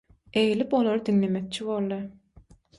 Egilip 0.41 0.73
olary 0.77 1.05
diňlemekçi 1.11 1.71
boldy. 1.71 2.03